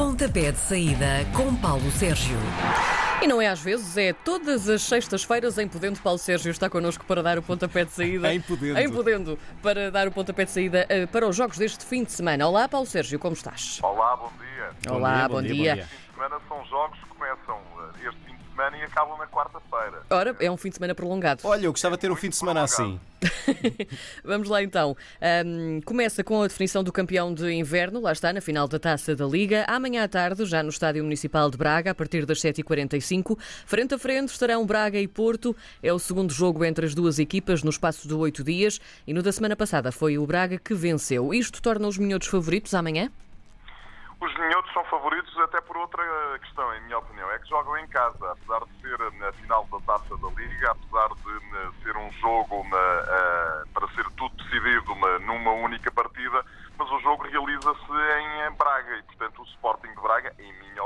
[0.00, 1.06] Pontapé de saída
[1.36, 2.38] com Paulo Sérgio.
[3.20, 6.00] E não é às vezes, é todas as sextas-feiras em Podendo.
[6.00, 8.32] Paulo Sérgio está connosco para dar o pontapé de saída.
[8.32, 8.78] Em Podendo.
[8.78, 12.12] Em Podendo, para dar o pontapé de saída eh, para os jogos deste fim de
[12.12, 12.48] semana.
[12.48, 13.78] Olá, Paulo Sérgio, como estás?
[13.82, 14.70] Olá, bom dia.
[14.88, 15.86] Bom Olá, dia, bom, bom dia, bom dia.
[15.86, 18.29] Fim de semana são jogos que começam eh, este
[18.60, 20.02] semana e acabam na quarta-feira.
[20.10, 21.40] Ora, é um fim de semana prolongado.
[21.44, 23.00] Olha, eu gostava de ter um fim de semana assim.
[24.22, 24.96] Vamos lá então.
[25.20, 29.16] Ahm, começa com a definição do campeão de inverno, lá está, na final da taça
[29.16, 29.64] da Liga.
[29.66, 33.38] Amanhã à tarde, já no Estádio Municipal de Braga, a partir das 7h45.
[33.64, 35.56] Frente a frente estarão Braga e Porto.
[35.82, 38.78] É o segundo jogo entre as duas equipas no espaço de oito dias.
[39.06, 41.32] E no da semana passada foi o Braga que venceu.
[41.32, 43.10] Isto torna os minhotos favoritos amanhã?
[44.20, 46.02] Os minhotos são favoritos até por outra
[46.40, 47.30] questão, em minha opinião.
[47.30, 51.08] É que jogam em casa, apesar de ser na final da taça da Liga, apesar
[51.08, 56.44] de né, ser um jogo né, eh, para ser tudo decidido numa única partida,
[56.76, 60.79] mas o jogo realiza-se em eh, Braga e, portanto, o Sporting de Braga, em minha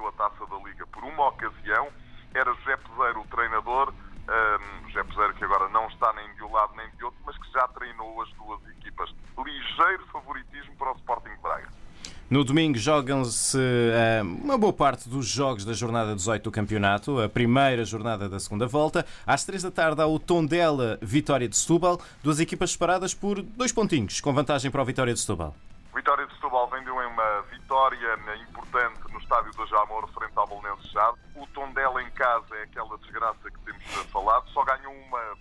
[0.00, 1.88] venceu a taça da Liga por uma ocasião,
[2.34, 6.52] era José Peseiro o treinador, um, José Peseiro que agora não está nem de um
[6.52, 9.10] lado nem de outro, mas que já treinou as duas equipas.
[9.38, 11.68] Ligeiro favoritismo para o Sporting Braga.
[12.30, 17.28] No domingo jogam-se eh, uma boa parte dos jogos da jornada 18 do campeonato, a
[17.28, 19.04] primeira jornada da segunda volta.
[19.26, 23.72] Às três da tarde há o Tondela Vitória de Setúbal, duas equipas separadas por dois
[23.72, 25.56] pontinhos, com vantagem para o Vitória de Setúbal.
[25.92, 28.16] Vitória de Setúbal vendeu em uma vitória
[28.48, 31.18] importante no estádio do Jamor frente ao Bolonense Chade.
[31.36, 34.48] O Tondela em casa é aquela desgraça que temos falado.
[34.50, 35.36] Só ganhou uma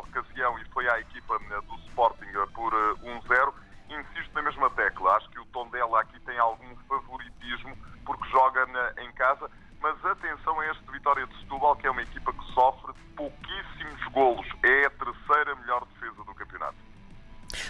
[0.00, 2.72] ocasião e foi à equipa do Sporting por
[3.02, 3.54] 1-0.
[3.88, 5.16] Insisto na mesma tecla.
[5.16, 9.48] Acho que o Tondela aqui tem algum favoritismo porque joga na- em casa.
[9.80, 14.46] Mas atenção a este Vitória de Setúbal, que é uma equipa que sofre pouquíssimos golos.
[14.62, 16.31] É a terceira melhor defesa do.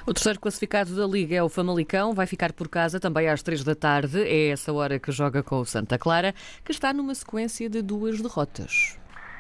[0.05, 3.63] O terceiro classificado da Liga é o Famalicão, vai ficar por casa também às três
[3.63, 4.21] da tarde.
[4.21, 8.21] É essa hora que joga com o Santa Clara, que está numa sequência de duas
[8.21, 8.99] derrotas.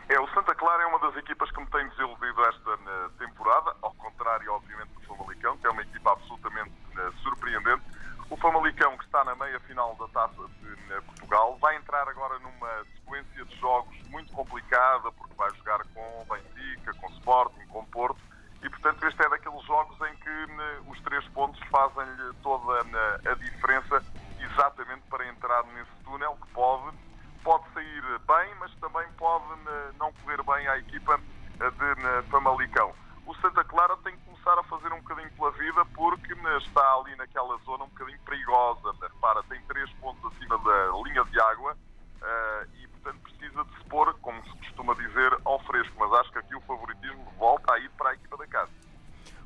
[0.09, 3.75] É, o Santa Clara é uma das equipas que me tem desiludido esta eh, temporada,
[3.83, 7.83] ao contrário, obviamente, do Famalicão, que é uma equipa absolutamente eh, surpreendente.
[8.31, 12.84] O Famalicão, que está na meia-final da Taça de eh, Portugal, vai entrar agora numa
[12.94, 18.21] sequência de jogos muito complicada, porque vai jogar com Benfica, com Sporting, com o Porto,
[18.62, 23.19] e, portanto, este é daqueles jogos em que né, os três pontos fazem-lhe toda né,
[23.27, 24.03] a diferença,
[24.39, 26.97] exatamente para entrar nesse túnel que pode
[27.43, 31.21] pode sair bem, mas também pode né, não correr bem à equipa
[31.60, 32.93] eh, de né, Famalicão.
[33.27, 36.94] O Santa Clara tem que começar a fazer um bocadinho pela vida porque né, está
[36.94, 38.94] ali naquela zona um bocadinho perigosa.
[39.00, 41.77] Repara, tem três pontos acima da linha de água
[42.22, 45.94] eh, e, portanto, precisa de se pôr, como se costuma dizer, ao fresco.
[45.99, 48.81] Mas acho que aqui o favoritismo volta a ir para a equipa da casa.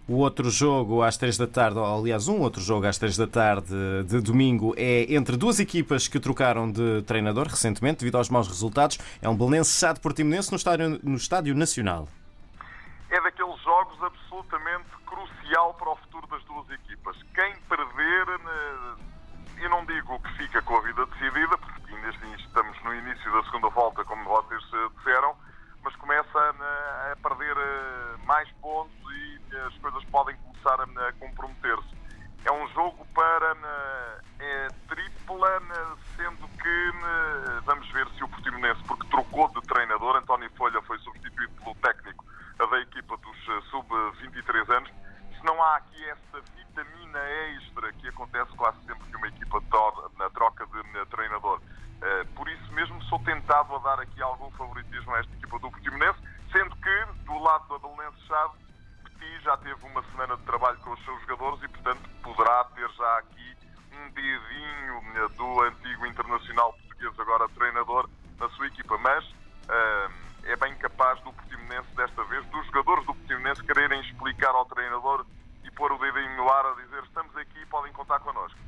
[0.08, 3.26] O outro jogo às três da tarde, ou, aliás, um outro jogo às três da
[3.26, 3.74] tarde
[4.06, 8.98] de domingo é entre duas equipas que trocaram de treinador recentemente devido aos maus resultados.
[9.20, 12.08] É um Belenense Sade Portimonense no estádio, no estádio Nacional.
[13.10, 17.16] é daqueles jogos absolutamente crucial para o futuro das duas equipas.
[17.34, 18.96] Quem perder, né,
[19.60, 23.42] eu não digo que fica com a vida decidida, porque ainda estamos no início da
[23.44, 25.34] segunda volta, como vocês eh, disseram,
[25.82, 28.16] mas começa né, a perder eh,
[28.76, 31.85] pontos e as coisas podem começar a comprometer-se.
[75.64, 78.58] E pôr o dedinho no ar a dizer estamos aqui e podem contar connosco.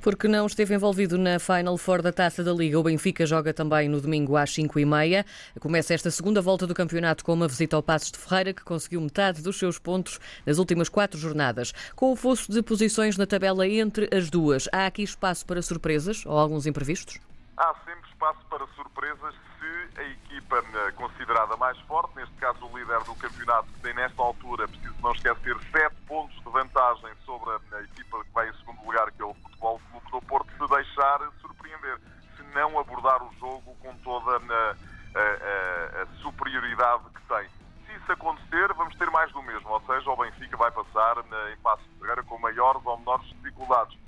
[0.00, 3.88] Porque não esteve envolvido na Final Four da Taça da Liga, o Benfica joga também
[3.88, 5.24] no domingo às 5h30.
[5.60, 9.00] Começa esta segunda volta do campeonato com uma visita ao Passos de Ferreira, que conseguiu
[9.00, 11.72] metade dos seus pontos nas últimas quatro jornadas.
[11.94, 16.26] Com o fosso de posições na tabela entre as duas, há aqui espaço para surpresas
[16.26, 17.18] ou alguns imprevistos?
[17.56, 22.76] Há sempre espaço para surpresas se a equipa eh, considerada mais forte, neste caso o
[22.76, 27.50] líder do campeonato, que tem nesta altura, preciso não esquecer, sete pontos de vantagem sobre
[27.50, 30.74] a equipa que vai em segundo lugar, que é o Futebol Clube do Porto, se
[30.74, 31.98] deixar surpreender,
[32.36, 34.76] se não abordar o jogo com toda a,
[35.18, 37.48] a, a, superioridade que tem.
[37.84, 41.16] Se isso acontecer, vamos ter mais do mesmo, ou seja, o Benfica vai passar
[41.52, 43.98] em Passo de Ferreira com maiores ou menores dificuldades.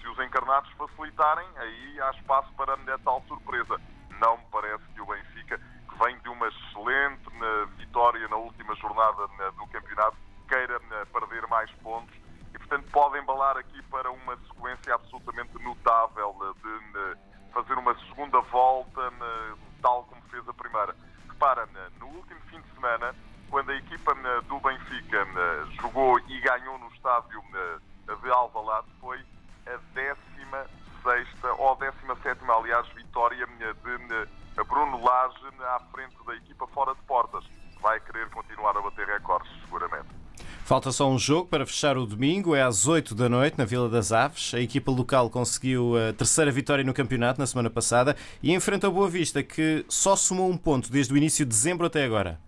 [0.00, 3.80] Se os encarnados facilitarem, aí há espaço para a tal surpresa.
[4.20, 7.24] Não me parece que o Benfica, que vem de uma excelente
[7.78, 10.16] vitória na última jornada do campeonato,
[10.48, 10.80] queira
[11.12, 12.14] perder mais pontos
[12.54, 19.12] e, portanto, pode embalar aqui para uma sequência absolutamente notável de fazer uma segunda volta,
[19.80, 20.96] tal como fez a primeira.
[21.28, 21.68] Repara,
[21.98, 23.14] no último fim de semana,
[23.50, 24.14] quando a equipa
[24.48, 25.26] do Benfica
[25.80, 27.42] jogou e ganhou no estádio
[28.22, 28.88] de Alvalade,
[40.74, 43.88] Falta só um jogo para fechar o domingo, é às 8 da noite, na Vila
[43.88, 44.52] das Aves.
[44.54, 48.90] A equipa local conseguiu a terceira vitória no campeonato na semana passada e enfrenta a
[48.90, 52.40] Boa Vista, que só somou um ponto desde o início de dezembro até agora.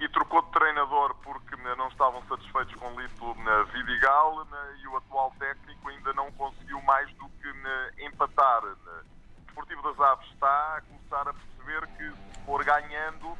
[0.00, 3.36] E trocou de treinador porque não estavam satisfeitos com Lito
[3.72, 4.44] Vidigal
[4.82, 8.64] e o atual técnico ainda não conseguiu mais do que empatar.
[8.64, 13.38] O Desportivo das Aves está a começar a perceber que se for ganhando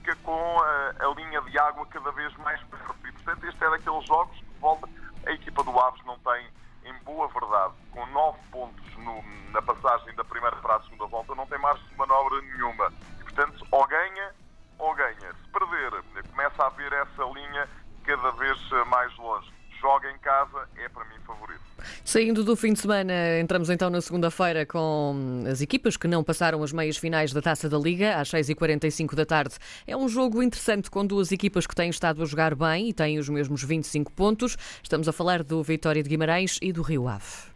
[0.00, 2.96] fica com a, a linha de água cada vez mais perto.
[3.06, 4.88] E portanto este é daqueles jogos que volta.
[5.26, 6.48] A equipa do Aves não tem,
[6.84, 11.34] em boa verdade, com nove pontos no, na passagem da primeira para a segunda volta,
[11.34, 12.92] não tem margem de manobra nenhuma.
[13.20, 14.34] E portanto ou ganha
[14.78, 15.34] ou ganha.
[15.34, 15.90] Se perder,
[16.30, 17.68] começa a haver essa linha
[18.04, 19.52] cada vez mais longe.
[19.78, 21.69] Joga em casa, é para mim favorito.
[22.04, 26.62] Saindo do fim de semana, entramos então na segunda-feira com as equipas que não passaram
[26.62, 29.56] as meias finais da Taça da Liga, às 6h45 da tarde.
[29.86, 33.18] É um jogo interessante com duas equipas que têm estado a jogar bem e têm
[33.18, 34.56] os mesmos 25 pontos.
[34.82, 37.50] Estamos a falar do Vitória de Guimarães e do Rio Ave.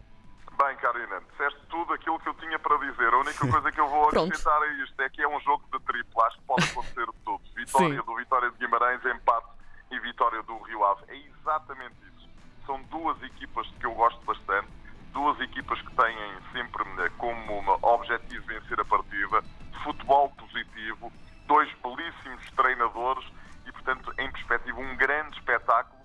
[0.57, 3.13] Bem, Karina, disseste tudo aquilo que eu tinha para dizer.
[3.13, 5.85] A única coisa que eu vou acrescentar a isto é que é um jogo de
[5.85, 6.23] triplo.
[6.23, 7.41] Acho que pode acontecer de tudo.
[7.57, 8.07] Vitória Sim.
[8.07, 9.49] do Vitória de Guimarães, empate
[9.91, 11.03] e vitória do Rio Ave.
[11.09, 12.24] É exatamente isso.
[12.67, 14.69] São duas equipas que eu gosto bastante.
[15.13, 16.17] Duas equipas que têm
[16.53, 16.85] sempre
[17.19, 19.43] como objetivo vencer a partida.
[19.83, 21.13] Futebol positivo.
[21.47, 23.25] Dois belíssimos treinadores
[23.67, 26.03] e, portanto, em perspectiva, um grande espetáculo.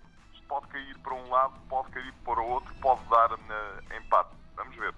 [0.47, 3.29] Pode cair para um lado, pode cair para o outro, pode dar
[3.95, 4.35] empate.
[4.55, 4.93] Vamos ver.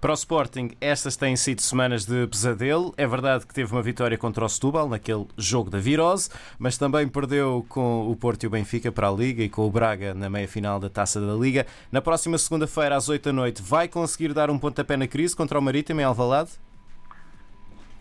[0.00, 2.92] Para o Sporting, estas têm sido semanas de pesadelo.
[2.96, 6.28] É verdade que teve uma vitória contra o Setúbal naquele jogo da virose,
[6.58, 9.70] mas também perdeu com o Porto e o Benfica para a Liga e com o
[9.70, 11.66] Braga na meia-final da Taça da Liga.
[11.90, 15.58] Na próxima segunda-feira, às 8 da noite, vai conseguir dar um pontapé na crise contra
[15.58, 16.50] o Marítimo em Alvalade?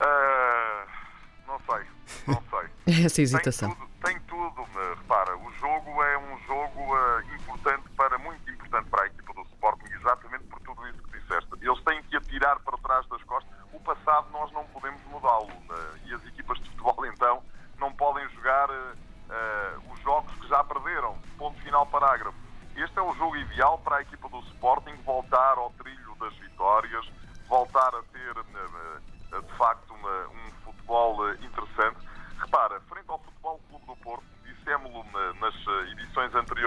[0.02, 0.88] Uh,
[1.48, 1.88] não sei,
[2.28, 3.06] não sei.
[3.06, 3.70] Essa hesitação.
[3.70, 7.13] Tem tudo, tem tudo, repara, o jogo é um jogo uh,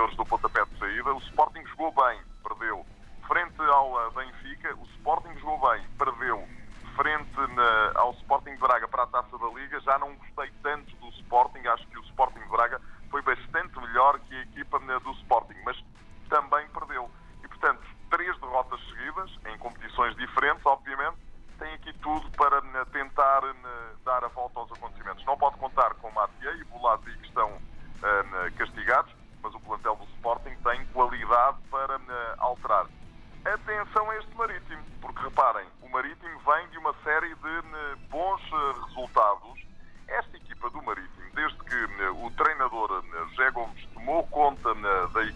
[0.07, 2.87] anteriores do pontapé de saída, o Sporting jogou bem, perdeu.
[3.27, 6.47] Frente ao Benfica, o Sporting jogou bem, perdeu.
[6.95, 10.95] Frente na, ao Sporting de Braga para a Taça da Liga, já não gostei tanto
[10.97, 15.11] do Sporting, acho que o Sporting de Braga foi bastante melhor que a equipa do
[15.13, 15.77] Sporting, mas
[16.29, 17.11] também perdeu.
[17.43, 21.17] E, portanto, três derrotas seguidas, em competições diferentes, obviamente,
[21.59, 22.61] tem aqui tudo para
[44.07, 44.73] tomou conta
[45.13, 45.36] da equipa,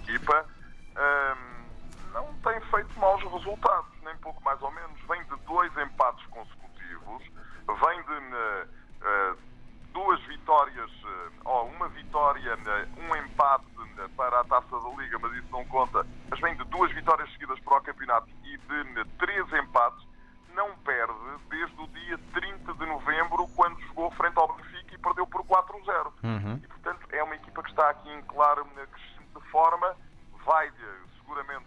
[28.11, 29.97] em clara crescente forma,
[30.45, 30.71] vai
[31.19, 31.67] seguramente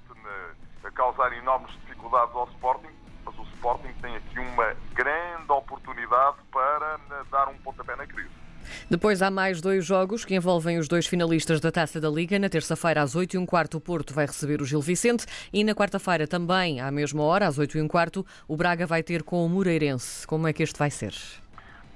[0.83, 2.91] a causar enormes dificuldades ao Sporting,
[3.25, 6.99] mas o Sporting tem aqui uma grande oportunidade para
[7.31, 8.43] dar um pontapé na crise.
[8.89, 12.39] Depois há mais dois jogos que envolvem os dois finalistas da Taça da Liga.
[12.39, 15.63] Na terça-feira, às 8 e um quarto, o Porto vai receber o Gil Vicente e
[15.63, 19.23] na quarta-feira, também à mesma hora, às 8 e um quarto, o Braga vai ter
[19.23, 20.25] com o Moreirense.
[20.27, 21.13] Como é que este vai ser?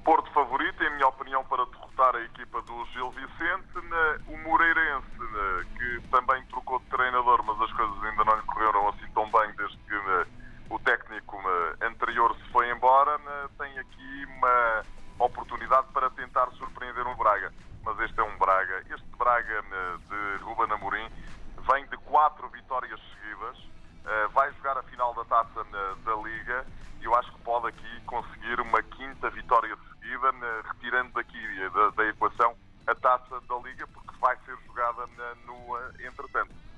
[0.04, 3.78] Porto favorito, em minha opinião, para derrotar a equipa do Gil Vicente.
[4.28, 5.06] O Moreirense,
[5.76, 9.52] que também trocou de treinador, mas as coisas ainda não lhe correram assim tão bem
[9.56, 9.94] desde que
[10.70, 11.36] o técnico
[11.80, 13.17] anterior se foi embora,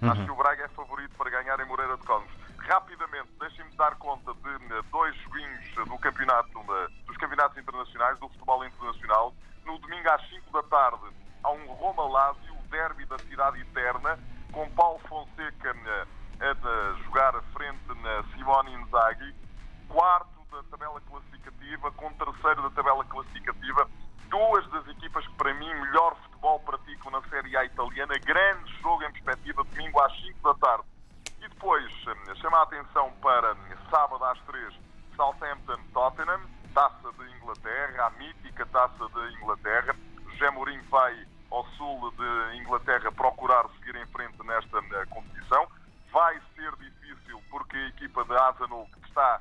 [0.02, 0.10] Uhum.
[0.10, 2.32] Acho que o Braga é favorito para ganhar em Moreira de Cónegos.
[2.58, 6.50] Rapidamente, deixem-me dar conta de dois joguinhos do campeonato,
[7.06, 9.34] dos campeonatos internacionais, do futebol internacional.
[9.64, 11.06] No domingo às 5 da tarde
[11.42, 14.18] há um Roma-Lazio, o derby da cidade eterna,
[14.52, 15.74] com Paulo Fonseca
[16.40, 19.34] a jogar a frente na Simone Inzaghi,
[19.88, 23.88] quarto da tabela classificativa, com terceiro da tabela classificativa,
[24.30, 25.99] duas das equipas que para mim melhor
[27.10, 30.84] na Série A italiana, grande jogo em perspectiva, domingo às 5 da tarde.
[31.40, 31.90] E depois
[32.36, 33.56] chama a atenção para
[33.90, 34.74] sábado às 3,
[35.16, 36.40] Southampton-Tottenham,
[36.74, 39.96] taça de Inglaterra, a mítica taça de Inglaterra.
[40.32, 45.66] José Mourinho vai ao sul de Inglaterra procurar seguir em frente nesta competição.
[46.12, 49.40] Vai ser difícil porque a equipa de Arsenal está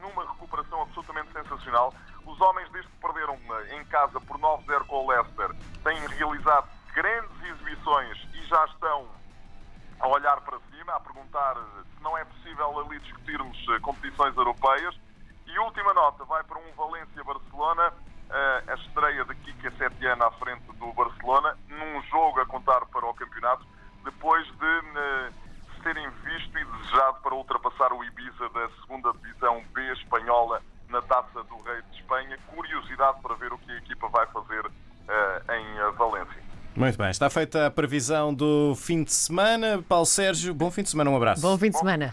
[0.00, 1.94] numa recuperação absolutamente sensacional.
[2.26, 3.38] Os homens, desde que perderam
[3.70, 5.50] em casa por 9-0 com o Leicester,
[5.82, 9.06] têm realizado grandes exibições e já estão
[10.00, 11.56] a olhar para cima, a perguntar
[11.96, 14.94] se não é possível ali discutirmos eh, competições europeias.
[15.46, 17.92] E última nota, vai para um Valência-Barcelona,
[18.30, 23.06] eh, a estreia de Kika Setien à frente do Barcelona, num jogo a contar para
[23.06, 23.66] o campeonato,
[24.04, 25.32] depois de eh,
[25.82, 31.42] serem visto e desejado para ultrapassar o Ibiza da segunda divisão B espanhola na Taça
[31.44, 32.38] do Rei de Espanha.
[32.54, 36.42] Curiosidade para ver o que a equipa vai fazer uh, em Valência.
[36.76, 39.82] Muito bem, está feita a previsão do fim de semana.
[39.88, 41.40] Paulo Sérgio, bom fim de semana, um abraço.
[41.40, 42.12] Bom fim de semana.